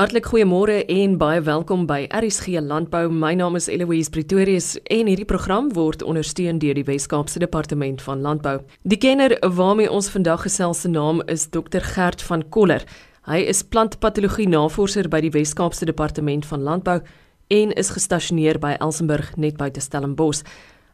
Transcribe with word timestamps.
Hartlik 0.00 0.30
goeiemôre 0.30 0.78
en 0.88 1.18
baie 1.20 1.42
welkom 1.44 1.82
by 1.84 2.06
RSG 2.08 2.54
Landbou. 2.64 3.10
My 3.12 3.34
naam 3.36 3.58
is 3.58 3.66
Eloise 3.68 4.08
Pretorius 4.08 4.78
en 4.88 5.10
hierdie 5.10 5.26
program 5.28 5.66
word 5.76 6.00
ondersteun 6.00 6.56
deur 6.62 6.78
die 6.78 6.86
Wes-Kaapse 6.88 7.42
Departement 7.42 8.00
van 8.06 8.22
Landbou. 8.24 8.62
Die 8.88 8.96
kenner 8.96 9.34
waarmee 9.44 9.90
ons 9.92 10.08
vandag 10.08 10.46
gesels 10.46 10.80
se 10.80 10.88
naam 10.88 11.20
is 11.28 11.50
Dr 11.52 11.84
Gert 11.84 12.24
van 12.30 12.46
Koller. 12.48 12.86
Hy 13.28 13.42
is 13.52 13.60
plantpatologie 13.60 14.48
navorser 14.48 15.10
by 15.12 15.20
die 15.20 15.34
Wes-Kaapse 15.36 15.84
Departement 15.84 16.48
van 16.48 16.64
Landbou 16.64 17.02
en 17.52 17.76
is 17.76 17.92
gestasioneer 17.92 18.56
by 18.56 18.78
Elsenburg 18.80 19.34
net 19.36 19.60
buite 19.60 19.84
Stellenbosch. 19.84 20.46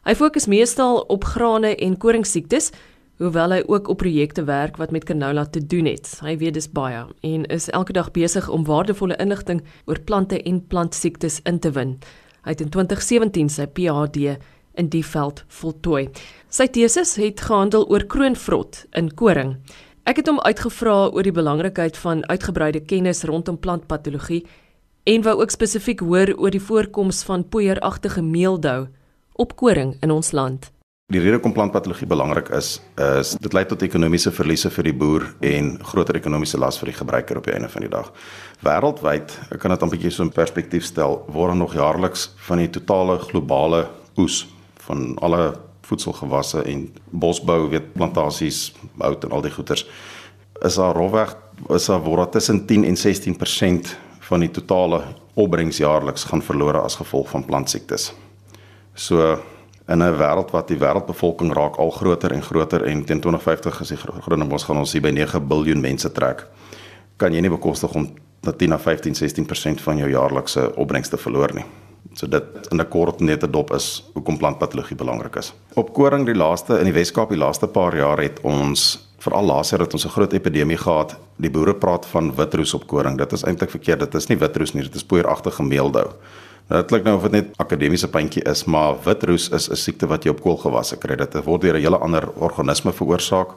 Hy 0.03 0.19
fokus 0.19 0.51
meestal 0.51 1.05
op 1.07 1.23
grane 1.31 1.77
en 1.79 1.95
koringsiektes 1.95 2.73
hoewel 3.17 3.55
hy 3.55 3.63
ook 3.65 3.87
op 3.89 3.97
projekte 3.97 4.43
werk 4.45 4.77
wat 4.77 4.91
met 4.91 5.03
canola 5.03 5.45
te 5.45 5.61
doen 5.65 5.85
het. 5.89 6.09
Hy 6.21 6.35
weet 6.37 6.53
dis 6.53 6.69
baie 6.69 7.05
en 7.25 7.45
is 7.53 7.69
elke 7.69 7.93
dag 7.93 8.11
besig 8.13 8.49
om 8.49 8.65
waardevolle 8.67 9.17
inligting 9.21 9.63
oor 9.85 9.99
plante 9.99 10.41
en 10.43 10.61
plantsiektes 10.67 11.39
in 11.49 11.59
te 11.59 11.71
win. 11.73 11.97
Hy 12.45 12.53
het 12.53 12.61
in 12.61 12.69
2017 12.69 13.49
sy 13.49 13.65
PhD 13.65 14.37
in 14.77 14.91
die 14.93 15.03
veld 15.05 15.43
voltooi. 15.47 16.07
Sy 16.53 16.69
teses 16.69 17.15
het 17.17 17.41
gehandel 17.41 17.87
oor 17.89 18.05
kroonvrot 18.05 18.85
in 18.95 19.09
koring. 19.17 19.57
Ek 20.07 20.21
het 20.21 20.29
hom 20.29 20.39
uitgevra 20.45 21.09
oor 21.09 21.25
die 21.25 21.35
belangrikheid 21.35 21.97
van 21.99 22.23
uitgebreide 22.29 22.85
kennis 22.85 23.25
rondom 23.27 23.57
plantpatologie 23.59 24.45
en 25.07 25.25
wou 25.25 25.39
ook 25.41 25.51
spesifiek 25.51 26.05
hoor 26.05 26.35
oor 26.37 26.53
die 26.53 26.63
voorkoms 26.63 27.23
van 27.27 27.47
poeieragtige 27.49 28.21
meeldou 28.21 28.87
op 29.33 29.55
koring 29.55 29.97
in 30.01 30.11
ons 30.11 30.31
land. 30.31 30.71
Die 31.07 31.21
rede 31.23 31.37
kom 31.39 31.53
plantpatologie 31.55 32.03
belangrik 32.11 32.49
is 32.51 32.81
is 32.99 33.29
dit 33.39 33.53
lei 33.55 33.61
tot 33.63 33.83
ekonomiese 33.85 34.33
verliese 34.35 34.67
vir 34.75 34.89
die 34.89 34.93
boer 35.03 35.23
en 35.49 35.69
groter 35.79 36.17
ekonomiese 36.19 36.59
las 36.59 36.75
vir 36.81 36.91
die 36.91 36.95
gebruiker 36.97 37.39
op 37.39 37.47
die 37.47 37.53
einde 37.55 37.69
van 37.71 37.85
die 37.85 37.91
dag. 37.93 38.09
Wêreldwyd, 38.67 39.37
ek 39.55 39.61
kan 39.63 39.71
dit 39.71 39.83
'n 39.83 39.93
bietjie 39.93 40.11
so 40.11 40.23
in 40.23 40.33
perspektief 40.35 40.83
stel, 40.83 41.23
word 41.31 41.55
nog 41.55 41.73
jaarliks 41.73 42.35
van 42.49 42.57
die 42.57 42.67
totale 42.67 43.19
globale 43.19 43.87
oes 44.17 44.47
van 44.83 45.15
alle 45.21 45.55
voedselgewasse 45.83 46.63
en 46.65 46.91
bosbou, 47.09 47.69
weet 47.69 47.93
plantasies, 47.93 48.73
hout 48.99 49.23
en 49.23 49.31
al 49.31 49.41
die 49.41 49.51
goeters 49.51 49.87
is 50.61 50.75
daar 50.75 50.93
rofweg 50.93 51.37
is 51.69 51.85
daar 51.85 52.03
word 52.03 52.31
tussen 52.31 52.65
10 52.65 52.83
en 52.83 52.97
16% 52.97 53.95
van 54.19 54.39
die 54.39 54.51
totale 54.51 55.03
opbrengs 55.35 55.77
jaarliks 55.77 56.25
gaan 56.25 56.41
verlore 56.41 56.81
as 56.81 56.95
gevolg 56.95 57.29
van 57.29 57.45
plantsiektes. 57.45 58.13
So 58.93 59.39
in 59.87 60.03
'n 60.03 60.17
wêreld 60.17 60.51
wat 60.51 60.67
die 60.67 60.77
wêreldbevolking 60.77 61.53
raak 61.53 61.77
al 61.77 61.91
groter 61.91 62.31
en 62.31 62.43
groter 62.43 62.83
en 62.83 63.05
teen 63.05 63.19
2050 63.19 63.81
is 63.81 63.87
die 63.87 63.97
groening 63.97 64.51
ons 64.51 64.63
gaan 64.63 64.77
ons 64.77 64.91
hier 64.91 65.01
by 65.01 65.11
9 65.11 65.47
miljard 65.47 65.79
mense 65.79 66.11
trek. 66.11 66.47
Kan 67.17 67.33
jy 67.33 67.41
nie 67.41 67.49
bekostig 67.49 67.93
om 67.95 68.09
na 68.41 68.51
10 68.51 68.69
na 68.69 68.77
15 68.77 69.13
16% 69.15 69.81
van 69.81 69.97
jou 69.97 70.09
jaarlikse 70.09 70.75
opbrengs 70.75 71.09
te 71.09 71.17
verloor 71.17 71.53
nie. 71.53 71.65
So 72.13 72.27
dit 72.27 72.43
in 72.71 72.79
'n 72.79 72.89
kort 72.89 73.19
nette 73.19 73.49
dop 73.49 73.73
is 73.73 74.03
hoekom 74.13 74.37
plantpatologie 74.37 74.95
belangrik 74.95 75.35
is. 75.35 75.53
Op 75.75 75.93
koring 75.93 76.25
die 76.25 76.35
laaste 76.35 76.79
in 76.79 76.85
die 76.85 76.93
Wes-Kaap 76.93 77.29
die 77.29 77.37
laaste 77.37 77.67
paar 77.67 77.95
jaar 77.95 78.17
het 78.17 78.39
ons 78.43 79.07
veral 79.17 79.45
laas 79.45 79.69
jaar 79.69 79.79
het 79.79 79.93
ons 79.93 80.05
'n 80.05 80.09
groot 80.09 80.33
epidemie 80.33 80.77
gehad. 80.77 81.17
Die 81.37 81.49
boere 81.49 81.73
praat 81.73 82.05
van 82.05 82.35
witroes 82.35 82.73
op 82.73 82.87
koring. 82.87 83.17
Dit 83.17 83.31
is 83.31 83.43
eintlik 83.43 83.69
verkeerd. 83.69 83.99
Dit 83.99 84.15
is 84.15 84.27
nie 84.27 84.37
witroes 84.37 84.73
nie, 84.73 84.83
dit 84.83 84.95
is 84.95 85.03
poeieragtige 85.03 85.63
meeldou. 85.63 86.11
Dit 86.67 86.89
klink 86.89 87.05
nou 87.07 87.15
of 87.15 87.23
dit 87.29 87.31
net 87.31 87.51
akademiese 87.63 88.09
puntjie 88.11 88.41
is, 88.43 88.65
maar 88.67 88.97
witroes 89.05 89.47
is 89.55 89.69
'n 89.69 89.75
siekte 89.75 90.07
wat 90.07 90.23
jy 90.23 90.31
op 90.31 90.41
koolgewasse 90.41 90.97
kry. 90.97 91.15
Dit 91.15 91.33
word 91.45 91.61
deur 91.61 91.77
'n 91.77 91.81
hele 91.81 91.97
ander 91.97 92.29
organisme 92.35 92.91
veroorsaak. 92.91 93.55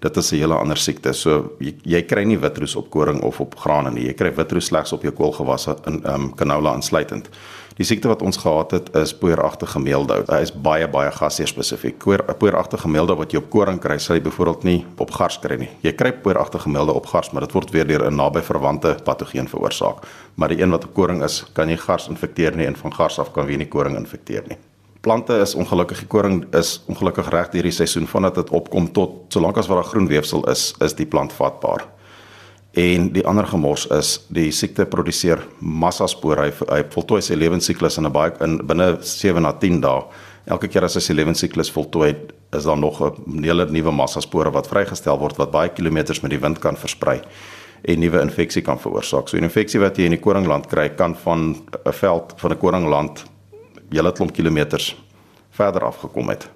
Dit 0.00 0.16
is 0.16 0.32
'n 0.32 0.36
hele 0.36 0.54
ander 0.54 0.76
siekte. 0.76 1.12
So 1.12 1.52
jy, 1.60 1.74
jy 1.84 2.02
kry 2.02 2.24
nie 2.24 2.38
witroes 2.38 2.76
op 2.76 2.90
koring 2.90 3.22
of 3.22 3.40
op 3.40 3.54
grane 3.58 3.90
nie. 3.90 4.06
Jy 4.06 4.14
kry 4.14 4.34
witroes 4.34 4.66
slegs 4.66 4.92
op 4.92 5.02
jou 5.02 5.12
koolgewasse 5.12 5.76
in 5.86 6.02
ehm 6.04 6.14
um, 6.14 6.34
canola 6.34 6.74
insluitend. 6.74 7.28
Die 7.80 7.86
siekte 7.88 8.10
wat 8.10 8.20
ons 8.20 8.36
gehad 8.36 8.74
het 8.76 8.88
is 9.00 9.14
poeieragtige 9.16 9.80
meeldou. 9.80 10.18
Hy 10.28 10.42
is 10.44 10.50
baie 10.52 10.84
baie 10.92 11.08
gasheer 11.16 11.48
spesifiek. 11.48 11.96
Poeieragtige 12.04 12.90
meeldou 12.92 13.14
wat 13.16 13.32
jy 13.32 13.40
op 13.40 13.46
koring 13.54 13.78
kry, 13.80 13.94
sal 13.96 14.18
jy 14.18 14.24
byvoorbeeld 14.26 14.66
nie 14.68 14.74
op 15.00 15.14
gars 15.16 15.38
kry 15.40 15.56
nie. 15.62 15.68
Jy 15.80 15.94
kry 15.96 16.10
poeieragtige 16.12 16.68
meeldou 16.68 16.98
op 17.00 17.08
gars, 17.08 17.30
maar 17.32 17.46
dit 17.46 17.54
word 17.56 17.72
weer 17.72 17.88
deur 17.88 18.04
'n 18.10 18.16
naby 18.20 18.42
verwante 18.44 18.98
patogeen 19.04 19.48
veroorsaak. 19.48 20.04
Maar 20.34 20.48
die 20.48 20.60
een 20.60 20.70
wat 20.70 20.84
op 20.84 20.94
koring 20.94 21.22
is, 21.24 21.44
kan 21.54 21.68
nie 21.68 21.78
gars 21.78 22.08
infekteer 22.08 22.54
nie 22.56 22.66
en 22.66 22.76
van 22.76 22.92
gars 22.92 23.18
af 23.18 23.32
kan 23.32 23.46
weer 23.46 23.56
nie 23.56 23.68
koring 23.68 23.96
infekteer 23.96 24.44
nie. 24.48 24.58
Plante 25.00 25.40
is 25.40 25.54
ongelukkig 25.54 25.98
die 25.98 26.08
koring 26.08 26.44
is 26.54 26.82
ongelukkig 26.86 27.30
reg 27.30 27.48
hierdie 27.52 27.72
seisoen 27.72 28.06
vandat 28.06 28.34
dit 28.34 28.50
opkom 28.50 28.92
tot 28.92 29.10
solank 29.28 29.56
as 29.56 29.66
wat 29.66 29.76
daar 29.76 29.90
groen 29.92 30.08
weefsel 30.08 30.50
is, 30.50 30.74
is 30.80 30.94
die 30.94 31.06
plant 31.06 31.32
vatbaar. 31.32 31.86
En 32.78 33.08
die 33.12 33.26
ander 33.26 33.46
gemors 33.50 33.86
is 33.90 34.26
die 34.30 34.50
siekte 34.54 34.86
produseer 34.86 35.42
massa 35.58 36.06
spore. 36.06 36.46
Hy, 36.46 36.52
hy 36.70 36.82
voltooi 36.92 37.22
sy 37.22 37.34
lewensiklus 37.34 37.98
in 37.98 38.06
'n 38.06 38.12
baie 38.12 38.32
in 38.40 38.58
binne 38.66 38.98
7 39.02 39.42
na 39.42 39.52
10 39.52 39.80
dae. 39.80 40.04
Elke 40.46 40.68
keer 40.68 40.84
as 40.84 40.94
hy 40.94 41.00
sy 41.00 41.12
lewensiklus 41.12 41.70
voltooi, 41.70 42.14
is 42.52 42.64
daar 42.64 42.78
nog 42.78 43.00
'n 43.00 43.42
hele 43.42 43.66
nuwe 43.66 43.90
massa 43.90 44.20
spore 44.20 44.50
wat 44.50 44.68
vrygestel 44.68 45.18
word 45.18 45.36
wat 45.36 45.50
baie 45.50 45.68
kilometers 45.68 46.22
met 46.22 46.30
die 46.30 46.40
wind 46.40 46.58
kan 46.58 46.76
versprei 46.76 47.20
en 47.82 47.98
nuwe 47.98 48.20
infeksie 48.20 48.62
kan 48.62 48.78
veroorsaak. 48.78 49.28
So 49.28 49.36
'n 49.36 49.44
infeksie 49.44 49.80
wat 49.80 49.96
jy 49.96 50.04
in 50.04 50.10
die 50.10 50.20
koringland 50.20 50.66
kry, 50.66 50.88
kan 50.88 51.14
van 51.14 51.56
'n 51.86 51.92
veld 51.92 52.34
van 52.36 52.52
'n 52.52 52.58
koringland 52.58 53.24
hele 53.90 54.12
klomp 54.12 54.32
kilometers 54.32 54.96
verder 55.50 55.84
afgekom 55.84 56.28
het. 56.28 56.48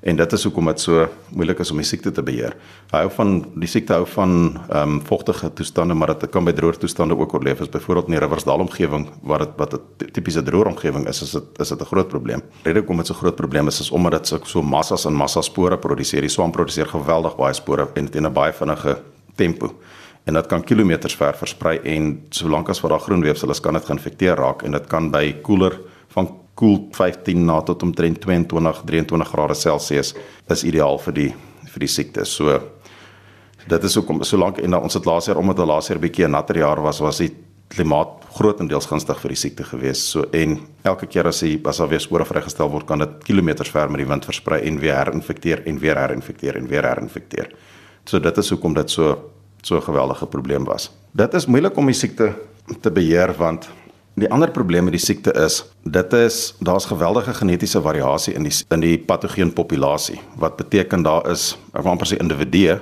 En 0.00 0.16
dit 0.16 0.32
is 0.32 0.44
hoekom 0.48 0.70
dit 0.70 0.80
so 0.80 1.02
moeilik 1.36 1.58
is 1.60 1.70
om 1.70 1.80
die 1.80 1.84
siekte 1.84 2.12
te 2.16 2.22
beheer. 2.24 2.54
Hy 2.92 3.02
hou 3.04 3.10
van 3.12 3.32
die 3.60 3.68
siekte 3.68 3.98
hou 3.98 4.06
van 4.14 4.32
ehm 4.70 4.94
um, 4.96 5.00
vogtige 5.04 5.50
toestande, 5.52 5.94
maar 5.94 6.14
dit 6.14 6.30
kan 6.32 6.44
by 6.44 6.54
droë 6.56 6.80
toestande 6.80 7.16
ook 7.18 7.34
oorleef. 7.36 7.60
As 7.60 7.68
byvoorbeeld 7.68 8.08
in 8.08 8.16
die 8.16 8.22
Riversdal 8.24 8.64
omgewing 8.64 9.08
waar 9.22 9.44
dit 9.44 9.52
wat 9.56 9.74
'n 9.74 10.10
tipiese 10.12 10.42
droë 10.42 10.72
omgewing 10.72 11.06
is, 11.08 11.22
is 11.22 11.30
dit 11.30 11.60
is 11.60 11.68
dit 11.68 11.80
'n 11.80 11.84
groot 11.84 12.08
probleem. 12.08 12.42
Rede 12.62 12.78
hoekom 12.78 12.96
dit 12.96 13.06
so 13.06 13.14
groot 13.14 13.36
probleem 13.36 13.66
is 13.68 13.80
is 13.80 13.90
omdat 13.90 14.12
dit 14.12 14.40
so, 14.44 14.62
massas 14.62 15.04
en 15.04 15.12
massa 15.12 15.42
spore 15.42 15.78
produseer. 15.78 16.20
Die 16.20 16.30
swam 16.30 16.50
produseer 16.50 16.86
geweldig 16.86 17.36
baie 17.36 17.54
spore 17.54 17.88
en 17.94 18.10
teen 18.10 18.26
'n 18.26 18.32
baie 18.32 18.52
vinnige 18.52 19.02
tempo. 19.36 19.74
En 20.24 20.34
dit 20.34 20.46
kan 20.46 20.64
kilometers 20.64 21.16
ver 21.16 21.34
versprei 21.34 21.78
en 21.78 22.26
solank 22.30 22.68
as 22.68 22.80
wat 22.80 22.90
daar 22.90 23.00
groen 23.00 23.20
weefsel 23.20 23.50
is, 23.50 23.60
kan 23.60 23.74
dit 23.74 23.84
geïnfekteer 23.84 24.36
raak 24.36 24.62
en 24.62 24.72
dit 24.72 24.86
kan 24.86 25.10
by 25.10 25.32
koeler 25.42 25.80
van 26.08 26.39
koel 26.54 26.88
15 26.92 27.44
na 27.44 27.60
tot 27.62 27.82
omtrent 27.82 28.20
22 28.20 28.82
23 28.84 29.28
grade 29.28 29.54
Celsius 29.54 30.14
is 30.48 30.64
ideaal 30.64 30.98
vir 30.98 31.12
die 31.12 31.34
vir 31.70 31.80
die 31.80 31.88
siekte. 31.88 32.24
So 32.24 32.58
dit 33.68 33.84
is 33.84 33.94
hoekom 33.94 34.24
solank 34.24 34.58
en 34.58 34.74
ons 34.74 34.94
het 34.94 35.06
laas 35.06 35.28
jaar 35.30 35.38
omdat 35.38 35.56
die 35.56 35.66
laas 35.66 35.88
jaar 35.88 35.98
'n 35.98 36.02
bietjie 36.02 36.26
'n 36.26 36.30
natter 36.30 36.58
jaar 36.58 36.80
was, 36.82 37.00
was 37.00 37.18
die 37.18 37.30
klimaat 37.68 38.24
grootendeels 38.34 38.86
gunstig 38.86 39.18
vir 39.20 39.28
die 39.28 39.36
siekte 39.36 39.64
gewees. 39.64 40.02
So 40.10 40.24
en 40.32 40.58
elke 40.82 41.06
keer 41.06 41.26
as 41.26 41.40
hy 41.40 41.60
as 41.64 41.78
daar 41.78 41.88
weer 41.88 42.00
spore 42.00 42.24
vrygestel 42.24 42.70
word, 42.70 42.86
kan 42.86 42.98
dit 42.98 43.24
kilometers 43.24 43.70
ver 43.70 43.90
met 43.90 43.98
die 43.98 44.08
wind 44.08 44.24
versprei 44.24 44.60
en 44.66 44.78
weer 44.80 44.96
herinfekteer 44.96 45.66
en 45.66 45.78
weer 45.78 45.96
herinfekteer 45.96 46.56
en 46.56 46.66
weer 46.66 46.82
herinfekteer. 46.82 47.52
So 48.04 48.18
dit 48.18 48.38
is 48.38 48.50
hoekom 48.50 48.74
dit 48.74 48.90
so 48.90 49.30
so 49.62 49.76
'n 49.76 49.82
geweldige 49.82 50.26
probleem 50.26 50.64
was. 50.64 50.90
Dit 51.12 51.34
is 51.34 51.46
moeilik 51.46 51.76
om 51.76 51.86
die 51.86 51.94
siekte 51.94 52.34
te 52.80 52.90
beheer 52.90 53.34
want 53.38 53.68
Die 54.20 54.28
ander 54.28 54.50
probleem 54.52 54.84
met 54.84 54.92
die 54.92 55.00
siekte 55.00 55.32
is 55.40 55.62
dit 55.88 56.12
is 56.12 56.54
daar's 56.60 56.84
geweldige 56.90 57.32
genetiese 57.38 57.80
variasie 57.80 58.34
in 58.36 58.44
die 58.44 58.52
in 58.74 58.82
die 58.84 58.98
patogeen 58.98 59.52
populasie 59.56 60.18
wat 60.42 60.58
beteken 60.58 61.06
daar 61.06 61.30
is 61.30 61.54
amper 61.72 62.06
se 62.06 62.18
individue 62.20 62.76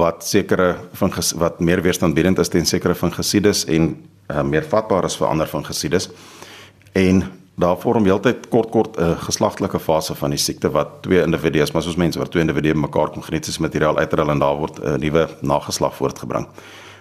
wat 0.00 0.24
sekere 0.24 0.76
van 0.92 1.12
wat 1.42 1.60
meer 1.60 1.82
weerstandbiedend 1.82 2.38
is 2.38 2.48
teen 2.48 2.66
sekere 2.66 2.94
van 2.94 3.12
gesides 3.12 3.64
en 3.64 3.90
uh, 4.30 4.42
meer 4.42 4.64
vatbaar 4.64 5.04
is 5.04 5.18
vir 5.20 5.28
ander 5.28 5.50
van 5.50 5.66
gesides 5.66 6.08
en 6.92 7.22
daar 7.54 7.76
vorm 7.82 8.08
heeltyd 8.08 8.48
kort 8.48 8.70
kort 8.70 8.96
'n 8.96 9.02
uh, 9.02 9.20
geslagtelike 9.28 9.78
fase 9.78 10.14
van 10.14 10.30
die 10.30 10.40
siekte 10.40 10.70
wat 10.70 11.02
twee 11.02 11.22
individue 11.22 11.62
is 11.62 11.72
maar 11.72 11.82
soos 11.82 12.00
mense 12.00 12.18
wat 12.18 12.30
twee 12.30 12.42
individue 12.42 12.74
mekaar 12.74 13.10
kom 13.10 13.22
genetiese 13.22 13.60
materiaal 13.60 13.98
uitrol 13.98 14.30
en 14.30 14.38
daar 14.38 14.56
word 14.56 14.80
'n 14.80 14.88
uh, 14.88 14.96
nuwe 14.96 15.28
nageslag 15.40 15.94
voortgebring. 15.94 16.48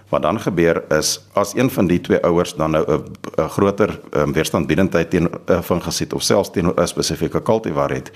Wat 0.09 0.21
dan 0.21 0.39
gebeur 0.39 0.83
is 0.93 1.19
as 1.33 1.55
een 1.55 1.69
van 1.69 1.87
die 1.87 2.01
twee 2.01 2.19
ouers 2.23 2.53
dan 2.55 2.71
nou 2.71 2.85
'n 2.85 3.49
groter 3.49 3.99
um, 4.11 4.33
weerstandbiedendheid 4.33 5.09
teen 5.09 5.29
uh, 5.49 5.61
fungisid 5.61 6.13
of 6.13 6.21
selfs 6.21 6.51
teen 6.51 6.67
'n 6.67 6.87
spesifieke 6.87 7.41
kultivar 7.41 7.89
het, 7.89 8.11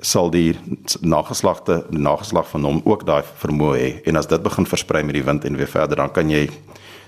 sal 0.00 0.30
die 0.30 0.58
nageslagte 1.00 1.84
nageslag 1.90 2.48
van 2.48 2.64
hom 2.64 2.80
ook 2.84 3.06
daai 3.06 3.22
vermoë 3.38 3.78
hê. 3.78 4.02
En 4.04 4.16
as 4.16 4.26
dit 4.26 4.42
begin 4.42 4.66
versprei 4.66 5.02
met 5.02 5.14
die 5.14 5.24
wind 5.24 5.44
en 5.44 5.56
weer 5.56 5.68
verder, 5.70 5.96
dan 5.96 6.12
kan 6.12 6.30
jy 6.30 6.50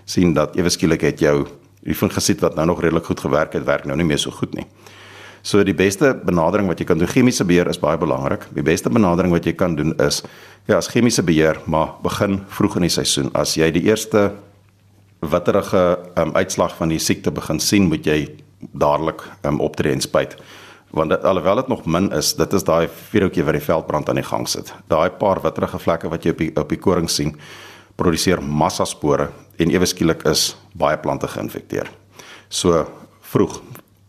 sien 0.05 0.33
dat 0.33 0.57
ewe 0.57 0.71
skielik 0.71 1.01
het 1.01 1.19
jou 1.19 1.47
die 1.85 1.95
fungisid 1.95 2.41
wat 2.41 2.55
nou 2.55 2.67
nog 2.67 2.81
redelik 2.81 3.05
goed 3.05 3.21
gewerk 3.21 3.53
het, 3.53 3.65
werk 3.65 3.85
nou 3.85 3.97
nie 3.97 4.07
meer 4.07 4.19
so 4.19 4.31
goed 4.31 4.55
nie. 4.55 4.67
So 5.45 5.61
die 5.61 5.77
beste 5.77 6.15
benadering 6.25 6.71
wat 6.71 6.81
jy 6.81 6.87
kan 6.89 7.01
doen 7.01 7.11
chemiese 7.11 7.45
beheer 7.45 7.69
is 7.69 7.81
baie 7.81 7.99
belangrik. 8.01 8.47
Die 8.57 8.65
beste 8.65 8.89
benadering 8.89 9.33
wat 9.35 9.45
jy 9.45 9.53
kan 9.53 9.75
doen 9.77 9.93
is 10.01 10.23
ja, 10.65 10.79
as 10.79 10.89
chemiese 10.89 11.21
beheer, 11.23 11.61
maar 11.69 11.99
begin 12.03 12.39
vroeg 12.49 12.79
in 12.81 12.87
die 12.87 12.95
seisoen. 12.95 13.29
As 13.37 13.53
jy 13.59 13.69
die 13.75 13.85
eerste 13.85 14.31
witterige 15.21 15.83
um, 16.17 16.33
uitslag 16.33 16.73
van 16.79 16.95
die 16.95 17.01
siekte 17.01 17.33
begin 17.35 17.61
sien, 17.61 17.91
moet 17.93 18.09
jy 18.09 18.23
dadelik 18.73 19.21
um, 19.45 19.61
optree 19.61 19.93
en 19.93 20.01
spuit. 20.01 20.33
Want 20.97 21.13
dit, 21.13 21.29
alhoewel 21.29 21.61
dit 21.61 21.71
nog 21.75 21.85
min 21.85 22.09
is, 22.17 22.33
dit 22.41 22.57
is 22.57 22.65
daai 22.65 22.89
vuurhoutjie 23.11 23.45
wat 23.45 23.59
die 23.59 23.67
veldbrand 23.69 24.09
aan 24.09 24.23
die 24.23 24.25
gang 24.25 24.49
sit. 24.49 24.73
Daai 24.89 25.11
paar 25.21 25.43
witterige 25.45 25.81
vlekke 25.83 26.09
wat 26.09 26.25
jy 26.25 26.33
op 26.33 26.41
die 26.41 26.51
op 26.57 26.73
die 26.73 26.81
koring 26.81 27.13
sien, 27.13 27.35
produseer 28.01 28.41
massa 28.41 28.89
spore 28.89 29.29
en 29.61 29.77
ewe 29.77 29.93
skielik 29.93 30.25
is 30.31 30.55
baie 30.73 30.97
plante 31.05 31.29
geïnfekteer. 31.29 31.93
So 32.49 32.87
vroeg 33.35 33.61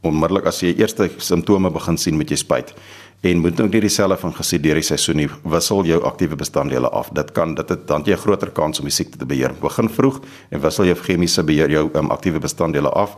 onmiddellik 0.06 0.46
as 0.50 0.62
jy 0.64 0.74
eerste 0.78 1.10
simptome 1.18 1.72
begin 1.74 1.98
sien 1.98 2.18
met 2.18 2.30
jy 2.30 2.38
spuit. 2.40 2.74
En 3.26 3.42
moet 3.42 3.62
ook 3.62 3.72
nie 3.74 3.82
dieselfde 3.82 4.18
van 4.22 4.34
gesien 4.38 4.62
deur 4.62 4.78
die 4.78 4.86
seisoen 4.86 5.18
nie 5.18 5.30
wissel 5.44 5.86
jou 5.88 6.02
aktiewe 6.06 6.36
bestanddele 6.38 6.90
af. 6.90 7.10
Dit 7.16 7.32
kan 7.34 7.56
dit 7.56 7.70
het 7.70 7.88
dan 7.88 8.04
jy 8.06 8.14
'n 8.14 8.18
groter 8.18 8.52
kans 8.52 8.80
om 8.80 8.86
die 8.86 8.94
siekte 8.94 9.18
te 9.18 9.26
beheer. 9.26 9.54
Begin 9.62 9.90
vroeg 9.90 10.20
en 10.52 10.62
wissel 10.62 10.86
jou 10.86 10.96
chemiese 10.96 11.44
beheer 11.44 11.70
jou 11.70 11.90
um, 11.94 12.12
aktiewe 12.12 12.40
bestanddele 12.40 12.90
af. 12.90 13.18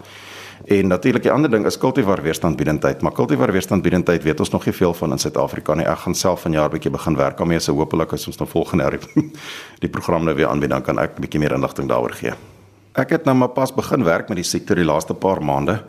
En 0.65 0.87
natuurlik 0.87 1.23
die 1.23 1.31
ander 1.31 1.51
ding 1.51 1.65
is 1.65 1.77
kultivar 1.77 2.21
weerstandbiedendheid. 2.21 3.01
Maar 3.01 3.11
kultivar 3.11 3.51
weerstandbiedendheid 3.51 4.23
weet 4.23 4.39
ons 4.39 4.49
nog 4.49 4.65
nie 4.65 4.73
veel 4.73 4.93
van 4.93 5.11
in 5.11 5.17
Suid-Afrika 5.17 5.73
nie. 5.73 5.85
Ek 5.85 5.97
gaan 5.97 6.15
self 6.15 6.41
vanjaar 6.41 6.69
bietjie 6.69 6.91
begin 6.91 7.15
werk 7.15 7.37
daarmee 7.37 7.59
so 7.59 7.73
hopelik 7.73 8.13
as 8.13 8.27
ons 8.27 8.37
nou 8.37 8.49
volgende 8.49 8.83
jaar 8.83 8.97
die 9.83 9.89
program 9.89 10.23
nou 10.23 10.35
weer 10.35 10.47
aanbied 10.47 10.69
dan 10.69 10.81
kan 10.81 10.99
ek 10.99 11.19
bietjie 11.19 11.39
meer 11.39 11.53
inligting 11.53 11.89
daaroor 11.89 12.11
gee. 12.11 12.33
Ek 12.97 13.09
het 13.13 13.25
nou 13.25 13.35
maar 13.37 13.53
pas 13.53 13.73
begin 13.73 14.03
werk 14.03 14.29
met 14.29 14.39
die 14.41 14.47
siekte 14.47 14.75
die 14.75 14.85
laaste 14.85 15.13
paar 15.13 15.41
maande 15.43 15.83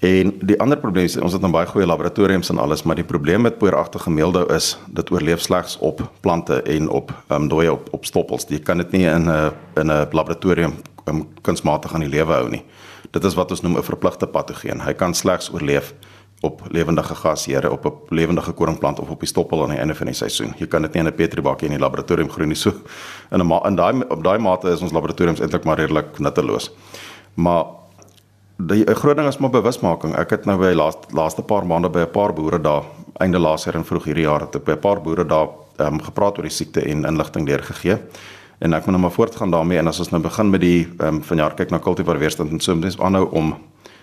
En 0.00 0.30
die 0.40 0.56
ander 0.60 0.78
probleem 0.80 1.04
is 1.04 1.16
ons 1.20 1.32
het 1.32 1.42
'n 1.42 1.44
nou 1.44 1.52
baie 1.52 1.66
goeie 1.66 1.86
laboratoriums 1.86 2.48
en 2.48 2.58
alles, 2.58 2.82
maar 2.82 2.94
die 2.94 3.04
probleem 3.04 3.40
met 3.40 3.58
poeieragtige 3.58 4.10
meeldou 4.10 4.54
is 4.54 4.78
dit 4.88 5.10
oorleef 5.10 5.40
slegs 5.40 5.78
op 5.78 6.10
plante 6.20 6.62
en 6.62 6.88
op 6.88 7.12
ehm 7.26 7.42
um, 7.42 7.48
dooie 7.48 7.72
op 7.72 7.88
op 7.90 8.04
stoppels. 8.04 8.44
Jy 8.48 8.58
kan 8.58 8.76
dit 8.76 8.90
nie 8.90 9.06
in 9.06 9.28
'n 9.28 9.52
in 9.76 9.90
'n 9.90 10.08
laboratorium 10.10 10.72
um, 11.04 11.28
kunsmatig 11.42 11.94
aan 11.94 12.00
die 12.00 12.08
lewe 12.08 12.32
hou 12.32 12.48
nie. 12.48 12.64
Dit 13.10 13.24
is 13.24 13.34
wat 13.34 13.50
ons 13.50 13.60
noem 13.60 13.76
'n 13.76 13.82
verpligte 13.82 14.26
patogeen. 14.26 14.80
Hy 14.80 14.92
kan 14.92 15.14
slegs 15.14 15.52
oorleef 15.52 15.94
op 16.40 16.62
lewendige 16.68 17.14
gasheure, 17.14 17.70
op 17.70 17.84
'n 17.84 18.14
lewendige 18.14 18.52
koringplant 18.52 19.00
of 19.00 19.10
op 19.10 19.20
die 19.20 19.28
stoppel 19.28 19.62
aan 19.62 19.70
die 19.70 19.78
einde 19.78 19.94
van 19.94 20.06
die 20.06 20.14
seisoen. 20.14 20.54
Jy 20.58 20.66
kan 20.66 20.82
dit 20.82 20.92
nie 20.92 21.02
in 21.02 21.08
'n 21.08 21.14
petribakkie 21.14 21.68
in 21.68 21.74
die 21.74 21.82
laboratorium 21.82 22.30
groei 22.30 22.46
nie. 22.46 22.56
So 22.56 22.72
in 23.30 23.40
'n 23.40 23.66
in 23.66 23.76
daai 23.76 24.04
op 24.08 24.24
daai 24.24 24.38
mate 24.38 24.70
is 24.70 24.80
ons 24.80 24.92
laboratoriums 24.92 25.40
eintlik 25.40 25.64
maar 25.64 25.78
redelik 25.78 26.18
nutteloos. 26.18 26.70
Maar 27.34 27.64
die 28.68 28.84
groot 28.94 29.16
ding 29.16 29.28
is 29.28 29.38
maar 29.38 29.52
bewusmaking. 29.52 30.14
Ek 30.18 30.34
het 30.34 30.46
nou 30.48 30.56
by 30.60 30.72
laaste 30.76 31.14
laaste 31.16 31.42
paar 31.46 31.66
maande 31.66 31.88
by 31.88 32.00
'n 32.00 32.10
paar 32.12 32.32
boere 32.32 32.60
daar 32.60 32.84
einde 33.20 33.38
laas 33.38 33.64
jaar 33.64 33.74
en 33.74 33.84
vroeg 33.84 34.04
hierdie 34.04 34.24
jaar 34.24 34.40
het 34.40 34.56
ek 34.56 34.64
by 34.64 34.72
'n 34.72 34.80
paar 34.80 35.00
boere 35.00 35.24
daar 35.24 35.48
um, 35.78 36.00
gepraat 36.00 36.36
oor 36.38 36.44
die 36.44 36.50
siekte 36.50 36.80
en 36.80 37.04
inligting 37.04 37.46
deurgegee. 37.46 37.98
En 38.58 38.72
ek 38.72 38.86
moet 38.86 38.94
nou 38.94 39.00
maar 39.00 39.10
voortgaan 39.10 39.50
daarmee 39.50 39.78
en 39.78 39.86
as 39.86 39.98
ons 39.98 40.10
nou 40.10 40.22
begin 40.22 40.50
met 40.50 40.60
die 40.60 40.88
um, 40.98 41.22
vanjaar 41.22 41.54
kyk 41.54 41.70
na 41.70 41.78
kultivar 41.78 42.18
weerstand 42.18 42.50
en 42.50 42.60
so 42.60 42.74
moet 42.74 42.84
ons 42.84 42.98
aanhou 42.98 43.30
om 43.32 43.56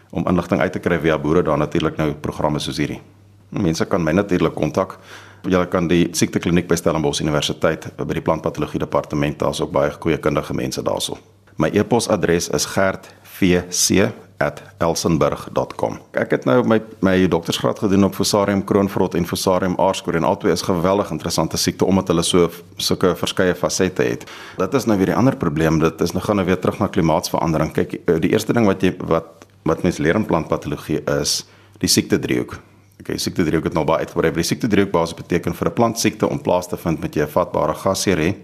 om 0.10 0.28
inligting 0.28 0.62
uit 0.62 0.72
te 0.72 0.80
kry 0.80 1.00
via 1.00 1.18
boere 1.18 1.44
daar 1.44 1.58
natuurlik 1.58 1.98
nou 1.98 2.14
programme 2.14 2.60
soos 2.60 2.78
hierdie. 2.78 3.02
Mense 3.50 3.86
kan 3.86 4.04
my 4.04 4.12
natuurlik 4.12 4.56
kontak. 4.56 5.00
Jy 5.44 5.66
kan 5.66 5.88
die 5.88 6.08
siektekliniek 6.12 6.68
by 6.68 6.76
Stellenbosch 6.76 7.22
Universiteit 7.22 7.98
by 7.98 8.14
die 8.14 8.22
plantpatologie 8.22 8.80
departement 8.80 9.40
daar's 9.40 9.62
ook 9.62 9.72
baie 9.72 9.92
goeie 9.92 10.18
kundige 10.18 10.54
mense 10.54 10.82
daarso. 10.82 11.18
My 11.58 11.70
e-posadres 11.74 12.50
is 12.50 12.66
gertvc 12.66 14.12
@elsenburg.com. 14.38 16.00
Ek 16.12 16.32
het 16.32 16.46
nou 16.46 16.62
my 16.68 16.82
my 17.02 17.28
doktorsgraad 17.28 17.80
gedoen 17.80 18.04
op 18.04 18.16
Fusarium 18.16 18.64
kroonvrot 18.64 19.16
en 19.16 19.26
Fusarium 19.26 19.76
aarskoor 19.82 20.16
en 20.16 20.24
albei 20.24 20.52
is 20.52 20.62
geweldig 20.62 21.10
interessante 21.12 21.58
siekte 21.58 21.86
omdat 21.86 22.08
hulle 22.08 22.24
so 22.24 22.50
sulke 22.76 23.16
verskeie 23.16 23.56
fasette 23.56 24.04
het. 24.04 24.30
Dit 24.58 24.74
is 24.74 24.86
nou 24.86 24.98
weer 24.98 25.06
die 25.06 25.16
ander 25.16 25.36
probleem, 25.36 25.80
dit 25.80 26.02
is 26.02 26.12
nou 26.12 26.24
gaan 26.24 26.36
nou 26.36 26.46
weer 26.46 26.60
terug 26.60 26.80
na 26.80 26.88
klimaatsverandering. 26.88 27.74
Kyk, 27.74 27.94
eh, 27.94 28.20
die 28.20 28.30
eerste 28.30 28.54
ding 28.54 28.66
wat 28.66 28.82
jy 28.82 28.94
wat 28.98 29.26
wat 29.64 29.84
mens 29.84 29.98
leer 29.98 30.16
in 30.16 30.26
plantpatologie 30.26 31.02
is 31.20 31.46
die 31.80 31.90
siekte 31.90 32.20
driehoek. 32.20 32.60
Okay, 33.00 33.18
siekte 33.18 33.44
driehoek 33.44 33.64
het 33.64 33.74
nou 33.74 33.86
baie 33.86 34.06
uitgebrei. 34.06 34.32
Die 34.32 34.44
siekte 34.44 34.68
driehoek 34.68 34.92
basies 34.92 35.18
beteken 35.18 35.54
vir 35.54 35.68
'n 35.68 35.74
plant 35.74 36.00
siekte 36.00 36.30
om 36.30 36.42
plaas 36.42 36.68
te 36.68 36.78
vind 36.78 37.00
met 37.00 37.16
jy 37.16 37.24
'n 37.24 37.28
vatbare 37.28 37.74
gasheer 37.74 38.18
hê 38.18 38.36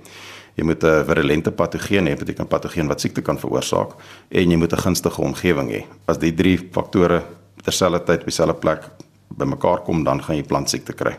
jy 0.55 0.63
moet 0.63 0.83
'n 0.83 1.05
virulente 1.05 1.51
patogeen 1.51 2.07
hê, 2.07 2.17
beteken 2.17 2.47
patogeen 2.47 2.87
wat 2.87 3.01
siekte 3.01 3.21
kan 3.21 3.39
veroorsaak 3.39 3.91
en 4.29 4.51
jy 4.51 4.57
moet 4.57 4.73
'n 4.73 4.77
gunstige 4.77 5.21
omgewing 5.21 5.71
hê. 5.71 5.85
As 6.05 6.17
die 6.17 6.33
drie 6.33 6.69
faktore 6.71 7.23
terselfdertyd 7.63 8.19
op 8.19 8.25
dieselfde 8.25 8.53
plek 8.53 8.89
bymekaar 9.27 9.81
kom, 9.83 10.03
dan 10.03 10.23
gaan 10.23 10.35
jy 10.35 10.43
plantsiekte 10.43 10.93
kry. 10.93 11.17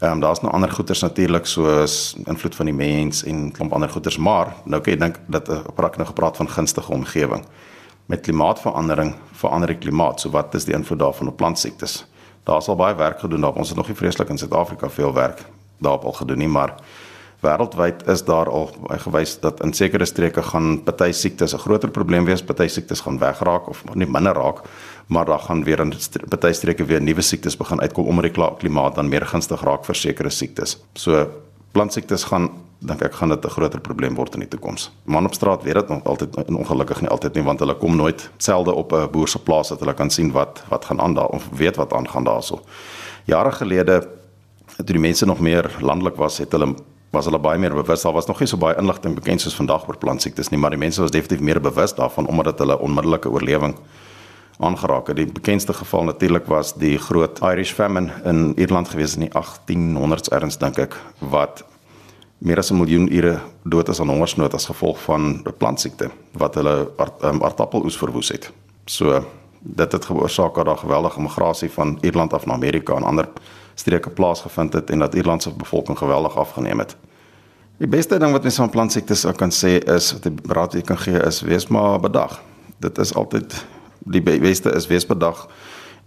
Ehm 0.00 0.12
um, 0.12 0.20
daar's 0.20 0.40
nou 0.42 0.52
ander 0.52 0.70
goeters 0.70 1.00
natuurlik 1.00 1.46
soos 1.46 2.16
invloed 2.26 2.54
van 2.54 2.66
die 2.66 2.74
mens 2.74 3.24
en 3.24 3.52
klomp 3.52 3.72
ander 3.72 3.88
goeters, 3.88 4.16
maar 4.16 4.54
nou 4.64 4.80
kan 4.82 4.92
jy 4.92 4.98
dink 4.98 5.20
dat 5.26 5.48
uh, 5.48 5.60
praat 5.74 5.96
nou 5.96 6.06
gepraat 6.06 6.36
van 6.36 6.48
gunstige 6.48 6.92
omgewing. 6.92 7.44
Met 8.06 8.20
klimaatsverandering 8.20 9.14
verander 9.32 9.68
die 9.68 9.78
klimaat. 9.78 10.20
So 10.20 10.30
wat 10.30 10.54
is 10.54 10.64
die 10.64 10.74
invloed 10.74 10.98
daarvan 10.98 11.28
op 11.28 11.36
plantsiektes? 11.36 12.04
Daar's 12.44 12.68
al 12.68 12.76
baie 12.76 12.94
werk 12.94 13.20
gedoen 13.20 13.40
daar. 13.40 13.52
Ons 13.52 13.68
het 13.68 13.76
nog 13.76 13.86
nie 13.86 13.96
vreeslik 13.96 14.28
in 14.28 14.38
Suid-Afrika 14.38 14.90
veel 14.90 15.12
werk 15.12 15.44
daarop 15.78 16.04
al 16.04 16.12
gedoen 16.12 16.38
nie, 16.38 16.48
maar 16.48 16.74
wêreldwyd 17.44 18.06
is 18.10 18.24
daar 18.24 18.48
al 18.50 18.70
gewys 19.04 19.36
dat 19.40 19.60
in 19.64 19.72
sekere 19.76 20.06
streke 20.08 20.42
gaan 20.42 20.82
party 20.84 21.12
siektes 21.12 21.54
'n 21.54 21.58
groter 21.58 21.90
probleem 21.90 22.24
wees, 22.24 22.42
party 22.42 22.66
siektes 22.68 23.00
gaan 23.00 23.18
wegraak 23.18 23.68
of 23.68 23.84
nie 23.94 24.06
minder 24.06 24.34
raak, 24.34 24.62
maar 25.06 25.24
daar 25.24 25.38
gaan 25.38 25.64
weer 25.64 25.80
in 25.80 25.92
party 26.28 26.52
streke 26.52 26.84
weer 26.84 27.00
nuwe 27.00 27.22
siektes 27.22 27.56
begin 27.56 27.80
uitkom 27.80 28.06
omdat 28.06 28.34
die 28.34 28.44
klimaat 28.58 28.94
dan 28.94 29.08
meer 29.08 29.26
gunstig 29.26 29.62
raak 29.62 29.84
vir 29.84 29.94
sekere 29.94 30.30
siektes. 30.30 30.78
So 30.94 31.26
plantsiektes 31.72 32.24
gaan 32.24 32.50
dink 32.84 33.02
ek 33.02 33.14
gaan 33.14 33.28
dit 33.28 33.44
'n 33.44 33.50
groter 33.50 33.80
probleem 33.80 34.14
word 34.14 34.34
in 34.34 34.40
die 34.40 34.48
toekoms. 34.48 34.90
Man 35.04 35.24
op 35.24 35.34
straat 35.34 35.62
weet 35.62 35.74
dit 35.74 35.88
nog 35.88 36.04
altyd 36.04 36.36
ongelukkig 36.48 37.00
nie 37.00 37.10
altyd 37.10 37.34
nie 37.34 37.44
want 37.44 37.58
hulle 37.58 37.74
kom 37.74 37.96
nooit 37.96 38.30
selde 38.38 38.72
op 38.72 38.92
'n 38.92 39.10
boer 39.10 39.28
se 39.28 39.38
plaas 39.38 39.68
dat 39.68 39.80
hulle 39.80 39.94
kan 39.94 40.10
sien 40.10 40.32
wat 40.32 40.62
wat 40.68 40.84
gaan 40.84 41.00
aan 41.00 41.14
daar 41.14 41.28
of 41.28 41.48
weet 41.52 41.76
wat 41.76 41.92
aangaan 41.92 42.24
daarso. 42.24 42.60
Jare 43.24 43.52
gelede 43.52 44.08
toe 44.76 44.94
die 44.94 44.98
mense 44.98 45.26
nog 45.26 45.40
meer 45.40 45.70
landelik 45.80 46.16
was, 46.16 46.38
het 46.38 46.52
hulle 46.52 46.74
was 47.14 47.28
hulle 47.30 47.38
baie 47.38 47.58
meer 47.58 47.74
bewus. 47.74 48.02
Daar 48.02 48.12
was 48.12 48.26
nog 48.26 48.40
nie 48.42 48.48
so 48.50 48.58
baie 48.60 48.76
inligting 48.80 49.14
bekend 49.14 49.40
soos 49.40 49.56
vandag 49.56 49.88
oor 49.88 49.98
plantsiektes 49.98 50.50
nie, 50.50 50.58
maar 50.60 50.74
die 50.74 50.80
mense 50.80 51.00
was 51.00 51.14
definitief 51.14 51.40
meer 51.40 51.60
bewus 51.60 51.94
daarvan 51.94 52.26
omdat 52.26 52.52
dit 52.52 52.64
hulle 52.66 52.78
onmiddellike 52.78 53.30
oorlewing 53.30 53.76
aangeraak 54.58 55.06
het. 55.10 55.16
Die 55.16 55.26
bekendste 55.26 55.74
geval 55.74 56.04
natuurlik 56.04 56.46
was 56.46 56.74
die 56.78 56.98
groot 56.98 57.40
Irish 57.42 57.72
famine 57.72 58.12
in 58.24 58.52
Ierland 58.58 58.88
gewees 58.88 59.16
in 59.16 59.26
die 59.26 59.32
1800s 59.34 60.30
erns 60.34 60.58
dink 60.58 60.78
ek 60.78 60.98
wat 61.18 61.64
meer 62.38 62.58
as 62.58 62.70
'n 62.70 62.76
miljoen 62.76 63.08
ure 63.12 63.40
dood 63.64 63.88
is 63.88 64.00
aan 64.00 64.08
hongersnood 64.08 64.54
as 64.54 64.66
gevolg 64.66 65.00
van 65.02 65.42
'n 65.44 65.54
plantsiekte 65.58 66.10
wat 66.32 66.54
hulle 66.54 66.90
um, 67.22 67.42
aardappeloes 67.42 67.96
verwoes 67.96 68.28
het. 68.28 68.52
So 68.86 69.24
dit 69.60 69.92
het 69.92 70.06
veroorsaak 70.06 70.54
dat 70.54 70.64
daar 70.64 70.76
geweldige 70.76 71.20
migrasie 71.20 71.70
van 71.70 71.98
Ierland 72.00 72.32
af 72.32 72.46
na 72.46 72.52
Amerika 72.52 72.94
en 72.94 73.02
ander 73.02 73.28
streke 73.74 74.10
plaasgevind 74.10 74.72
het 74.72 74.90
en 74.90 74.98
dat 74.98 75.14
Ierland 75.14 75.42
se 75.42 75.50
bevolking 75.50 75.98
geweldig 75.98 76.36
afgeneem 76.36 76.78
het. 76.78 76.96
Die 77.76 77.88
beste 77.88 78.18
ding 78.18 78.32
wat 78.32 78.42
mens 78.42 78.56
van 78.56 78.70
plantsiektes 78.70 79.26
kan 79.36 79.50
sê 79.50 79.78
is 79.94 80.12
wat 80.12 80.22
die 80.22 80.34
raad 80.54 80.74
jy 80.74 80.82
kan 80.86 80.98
gee 80.98 81.18
is 81.26 81.40
wees 81.42 81.66
maar 81.66 82.00
bedag. 82.00 82.40
Dit 82.78 82.98
is 82.98 83.14
altyd 83.14 83.64
die 83.98 84.22
beste 84.22 84.70
is 84.70 84.86
wees 84.86 85.06
bedag 85.06 85.48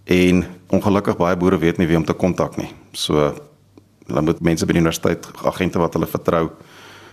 en 0.04 0.44
ongelukkig 0.68 1.16
baie 1.16 1.36
boere 1.36 1.58
weet 1.58 1.78
nie 1.78 1.86
wie 1.86 1.96
om 1.96 2.04
te 2.04 2.16
kontak 2.16 2.56
nie. 2.56 2.70
So 2.92 3.34
hulle 4.08 4.24
moet 4.24 4.40
mense 4.40 4.66
by 4.66 4.72
die 4.72 4.80
universiteit 4.80 5.28
agente 5.44 5.80
wat 5.82 5.96
hulle 5.96 6.08
vertrou 6.08 6.48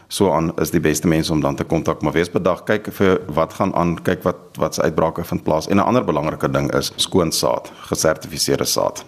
so 0.07 0.31
aan 0.31 0.51
is 0.61 0.71
die 0.71 0.79
beste 0.79 1.07
mense 1.07 1.33
om 1.33 1.41
dan 1.41 1.55
te 1.55 1.63
kontak 1.63 2.01
maar 2.01 2.13
wees 2.13 2.31
bedag 2.31 2.63
kyk 2.69 2.91
vir 2.93 3.17
wat 3.35 3.53
gaan 3.57 3.73
aan 3.75 3.95
kyk 4.05 4.23
wat 4.23 4.59
wat 4.61 4.77
se 4.77 4.85
uitbrake 4.85 5.23
vind 5.23 5.43
plaas 5.43 5.67
en 5.67 5.77
'n 5.77 5.87
ander 5.87 6.05
belangrike 6.05 6.51
ding 6.51 6.71
is 6.73 6.91
skoon 6.95 7.31
saad 7.31 7.71
gesertifiseerde 7.89 8.65
saad 8.65 9.05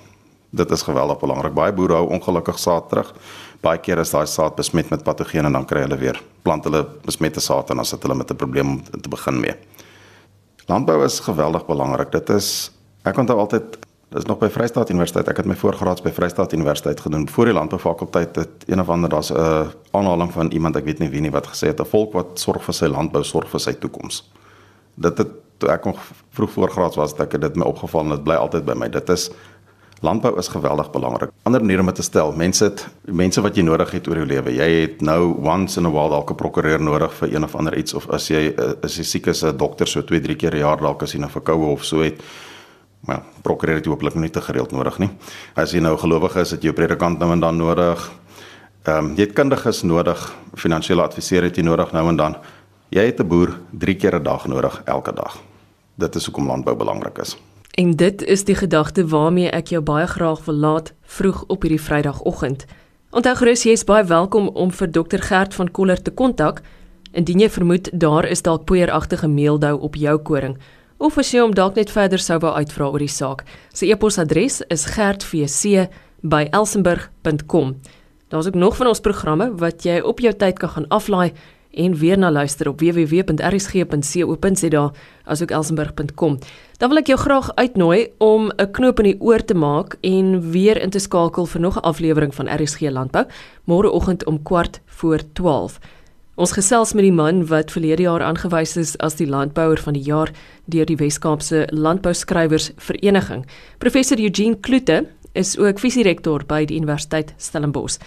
dit 0.49 0.71
is 0.71 0.81
geweldig 0.81 1.19
belangrik. 1.19 1.53
Baie 1.53 1.73
boere 1.73 1.99
hou 1.99 2.07
ongelukkig 2.15 2.59
saad 2.59 2.89
terug. 2.89 3.13
Baie 3.61 3.79
keer 3.83 3.99
is 3.99 4.11
daai 4.13 4.27
saad 4.27 4.55
besmet 4.55 4.89
met 4.89 5.03
patogene 5.03 5.49
en 5.49 5.57
dan 5.59 5.65
kry 5.65 5.83
hulle 5.85 5.97
weer 5.97 6.21
plant 6.43 6.63
hulle 6.63 6.85
besmette 7.05 7.41
saad 7.43 7.69
en 7.69 7.81
dan 7.81 7.85
sit 7.85 8.03
hulle 8.03 8.15
met 8.15 8.31
'n 8.31 8.35
probleem 8.35 8.67
om 8.69 8.81
te 9.01 9.09
begin 9.09 9.39
mee. 9.39 9.55
Landbou 10.67 11.03
is 11.03 11.19
geweldig 11.19 11.65
belangrik. 11.65 12.11
Dit 12.11 12.29
is 12.29 12.71
ek 13.03 13.17
onthou 13.17 13.39
altyd 13.39 13.77
dis 14.09 14.25
nog 14.25 14.39
by 14.39 14.47
Vryheid 14.49 14.89
Universiteit. 14.89 15.27
Ek 15.27 15.37
het 15.37 15.45
my 15.45 15.55
voorgraads 15.55 16.01
by 16.01 16.11
Vryheid 16.11 16.53
Universiteit 16.53 16.99
gedoen. 16.99 17.29
Voor 17.29 17.45
die 17.45 17.53
landboufakulteit 17.53 18.35
het 18.35 18.63
een 18.67 18.79
of 18.79 18.89
ander 18.89 19.09
daar's 19.09 19.31
'n 19.31 19.71
aanhaling 19.91 20.31
van 20.31 20.51
iemand 20.51 20.75
ek 20.75 20.85
weet 20.85 20.99
nie 20.99 21.09
wie 21.09 21.21
nie 21.21 21.31
wat 21.31 21.47
gesê 21.47 21.67
het 21.67 21.79
'n 21.79 21.85
volk 21.85 22.13
wat 22.13 22.39
sorg 22.39 22.63
vir 22.63 22.73
sy 22.73 22.85
landbou 22.85 23.23
sorg 23.23 23.49
vir 23.49 23.59
sy 23.59 23.73
toekoms. 23.73 24.23
Dit 24.95 25.17
het 25.17 25.27
toe 25.57 25.69
ek 25.69 25.85
nog 25.85 25.99
vroeg 26.37 26.51
voorgraads 26.51 26.95
was, 26.95 27.15
dat 27.15 27.33
ek 27.33 27.41
dit 27.41 27.55
my 27.55 27.65
opgeval 27.65 28.01
en 28.01 28.09
dit 28.09 28.23
bly 28.23 28.35
altyd 28.35 28.65
by 28.65 28.73
my. 28.73 28.89
Dit 28.93 29.09
is 29.09 29.29
Landbou 29.99 30.37
is 30.37 30.47
geweldig 30.47 30.91
belangrik. 30.91 31.31
Ander 31.43 31.61
maniere 31.61 31.81
om 31.81 31.93
te 31.93 32.03
stel, 32.05 32.31
mense 32.37 32.63
het 32.63 32.83
mense 33.03 33.41
wat 33.41 33.55
jy 33.57 33.63
nodig 33.65 33.91
het 33.91 34.07
oor 34.07 34.19
jou 34.21 34.27
lewe. 34.29 34.51
Jy 34.53 34.67
het 34.81 35.01
nou 35.01 35.33
once 35.41 35.79
in 35.79 35.89
a 35.89 35.89
while 35.89 36.09
dalk 36.09 36.31
'n 36.31 36.35
prokureur 36.35 36.81
nodig 36.81 37.13
vir 37.13 37.33
een 37.33 37.43
of 37.43 37.55
ander 37.55 37.77
iets 37.77 37.93
of 37.93 38.09
as 38.09 38.27
jy 38.29 38.53
eh, 38.57 38.73
as 38.83 38.97
jy 38.97 39.03
siek 39.03 39.27
is, 39.27 39.43
'n 39.43 39.57
dokter 39.57 39.87
so 39.87 40.01
2, 40.01 40.19
3 40.21 40.35
keer 40.35 40.51
per 40.51 40.59
jaar 40.59 40.77
dalk 40.77 41.03
as 41.03 41.13
jy 41.13 41.19
'n 41.19 41.29
verkoue 41.29 41.71
of 41.71 41.83
so 41.83 42.01
het. 42.01 42.21
Maar 43.07 43.23
prokureur 43.41 43.75
het 43.75 43.85
jy 43.85 43.91
hopelik 43.91 44.15
nie 44.15 44.29
te 44.29 44.41
gereeld 44.41 44.71
nodig 44.71 44.99
nie. 44.99 45.09
As 45.55 45.71
jy 45.71 45.79
nou 45.79 45.97
gelowige 45.97 46.41
is, 46.41 46.51
het 46.51 46.63
jy 46.63 46.69
'n 46.69 46.73
predikant 46.73 47.19
nou 47.19 47.31
en 47.31 47.39
dan 47.39 47.57
nodig. 47.57 48.11
Ehm 48.83 49.05
um, 49.05 49.15
jy 49.15 49.21
het 49.21 49.33
kundiges 49.33 49.83
nodig, 49.83 50.35
finansiële 50.55 51.01
adviseur 51.01 51.43
het 51.43 51.55
jy 51.55 51.63
nodig 51.63 51.91
nou 51.91 52.07
en 52.09 52.15
dan. 52.15 52.35
Jy 52.89 53.05
het 53.05 53.19
'n 53.19 53.27
boer 53.27 53.59
3 53.71 53.95
keer 53.95 54.15
'n 54.15 54.23
dag 54.23 54.47
nodig 54.47 54.81
elke 54.85 55.13
dag. 55.13 55.37
Dit 55.95 56.15
is 56.15 56.25
hoekom 56.25 56.47
landbou 56.47 56.75
belangrik 56.75 57.17
is. 57.17 57.35
En 57.77 57.95
dit 57.95 58.23
is 58.23 58.43
die 58.43 58.55
gedagte 58.55 59.07
waarmee 59.07 59.49
ek 59.53 59.67
jou 59.69 59.81
baie 59.85 60.07
graag 60.09 60.39
wil 60.45 60.55
laat 60.55 60.93
vroeg 61.01 61.43
op 61.47 61.61
hierdie 61.61 61.81
Vrydagoggend. 61.81 62.65
Onthou 63.13 63.35
gerus 63.37 63.63
jy 63.67 63.71
is 63.77 63.85
baie 63.85 64.05
welkom 64.09 64.49
om 64.49 64.71
vir 64.73 64.89
Dr 64.89 65.21
Gert 65.21 65.53
van 65.53 65.71
Koller 65.71 66.01
te 66.01 66.09
kontak. 66.09 66.61
Indien 67.13 67.39
jy 67.43 67.49
vermoed 67.53 67.89
daar 67.93 68.25
is 68.25 68.41
dalk 68.41 68.65
poeieragtige 68.65 69.29
meeldou 69.29 69.77
op 69.77 69.95
jou 69.95 70.17
koring 70.17 70.57
of 70.97 71.17
as 71.21 71.29
jy 71.29 71.37
hom 71.43 71.53
dalk 71.53 71.77
net 71.77 71.93
verder 71.93 72.17
sou 72.17 72.41
wou 72.41 72.57
uitvra 72.57 72.89
oor 72.89 73.05
die 73.05 73.13
saak, 73.13 73.45
sy 73.69 73.93
e-posadres 73.93 74.65
is 74.73 74.97
gertvc@elsenburg.com. 74.97 77.77
Daar's 78.27 78.47
ook 78.47 78.55
nog 78.55 78.77
van 78.77 78.87
ons 78.87 78.99
programme 78.99 79.55
wat 79.55 79.83
jy 79.85 79.99
op 80.01 80.19
jou 80.19 80.33
tyd 80.33 80.59
kan 80.59 80.69
gaan 80.69 80.87
aflaai 80.89 81.33
en 81.77 81.95
weer 81.95 82.17
na 82.17 82.31
luister 82.31 82.67
op 82.67 82.81
www.rsg.co.za 82.81 84.91
asook 85.23 85.51
elsenburg.com. 85.51 86.39
Dan 86.77 86.91
wil 86.93 86.99
ek 87.01 87.07
jou 87.09 87.17
graag 87.17 87.47
uitnooi 87.57 88.11
om 88.21 88.51
'n 88.53 88.71
knoop 88.71 88.99
in 88.99 89.05
die 89.09 89.21
oor 89.21 89.41
te 89.45 89.53
maak 89.53 89.97
en 90.01 90.51
weer 90.51 90.77
in 90.77 90.89
te 90.89 90.99
skakel 90.99 91.45
vir 91.45 91.61
nog 91.61 91.75
'n 91.75 91.81
aflewering 91.81 92.35
van 92.35 92.47
RSG 92.47 92.81
Landbou 92.89 93.25
môreoggend 93.65 94.25
om 94.25 94.43
kwart 94.43 94.79
voor 94.85 95.19
12. 95.33 95.79
Ons 96.35 96.51
gesels 96.51 96.93
met 96.93 97.03
die 97.03 97.11
man 97.11 97.47
wat 97.47 97.71
verlede 97.71 98.01
jaar 98.01 98.21
aangewys 98.21 98.77
is 98.77 98.97
as 98.97 99.15
die 99.15 99.27
landbouer 99.27 99.77
van 99.77 99.93
die 99.93 100.03
jaar 100.03 100.31
deur 100.65 100.85
die 100.85 100.95
Wes-Kaapse 100.95 101.67
Landbouskrywers 101.71 102.71
Vereniging. 102.75 103.45
Professor 103.77 104.19
Eugene 104.19 104.55
Kloete 104.59 105.07
is 105.33 105.57
ook 105.57 105.79
visierektor 105.79 106.45
by 106.45 106.65
die 106.65 106.77
Universiteit 106.77 107.33
Stellenbosch. 107.37 107.97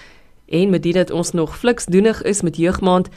En 0.47 0.71
met 0.71 0.83
dit 0.83 0.95
dat 0.95 1.11
ons 1.11 1.33
nog 1.33 1.59
fliks 1.59 1.87
doenig 1.87 2.23
is 2.23 2.43
met 2.43 2.57
jeugmaand, 2.57 3.09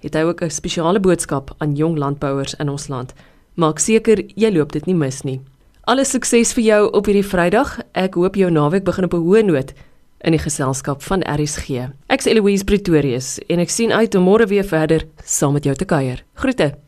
het 0.00 0.14
hy 0.14 0.22
ook 0.22 0.40
'n 0.42 0.50
spesiale 0.50 1.00
boodskap 1.00 1.54
aan 1.58 1.74
jong 1.74 1.98
landbouers 1.98 2.54
in 2.54 2.68
ons 2.68 2.88
land. 2.88 3.12
Maak 3.54 3.82
seker 3.84 4.22
jy 4.32 4.48
loop 4.48 4.72
dit 4.72 4.86
nie 4.88 4.96
mis 4.96 5.18
nie. 5.28 5.40
Alle 5.84 6.06
sukses 6.08 6.54
vir 6.56 6.64
jou 6.64 6.82
op 6.96 7.08
hierdie 7.08 7.26
Vrydag. 7.26 7.74
Ek 7.92 8.14
hoop 8.16 8.38
jou 8.40 8.48
naweek 8.50 8.84
begin 8.84 9.04
op 9.04 9.14
'n 9.14 9.24
hoë 9.26 9.42
noot 9.44 9.72
in 10.24 10.32
die 10.32 10.38
geselskap 10.38 11.02
van 11.02 11.22
RSG. 11.22 11.92
Ek's 12.08 12.26
Eloise 12.26 12.64
Pretorius 12.64 13.38
en 13.48 13.58
ek 13.58 13.70
sien 13.70 13.92
uit 13.92 14.14
om 14.14 14.24
môre 14.24 14.46
weer 14.46 14.64
verder 14.64 15.04
saam 15.24 15.52
met 15.52 15.64
jou 15.64 15.74
te 15.74 15.84
kuier. 15.84 16.24
Groete. 16.34 16.81